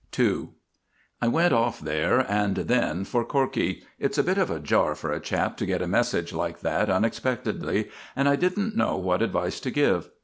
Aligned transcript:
II 0.17 0.47
I 1.21 1.27
went 1.27 1.53
off 1.53 1.79
there 1.79 2.21
and 2.27 2.55
then 2.55 3.05
for 3.05 3.23
Corkey. 3.23 3.83
It's 3.99 4.17
a 4.17 4.23
bit 4.23 4.39
of 4.39 4.49
a 4.49 4.59
jar 4.59 4.95
for 4.95 5.11
a 5.13 5.19
chap 5.19 5.57
to 5.57 5.65
get 5.67 5.83
a 5.83 5.87
message 5.87 6.33
like 6.33 6.61
that 6.61 6.89
unexpectedly, 6.89 7.89
and 8.15 8.27
I 8.27 8.35
didn't 8.35 8.75
know 8.75 8.97
what 8.97 9.21
advice 9.21 9.59
to 9.59 9.69
give. 9.69 10.09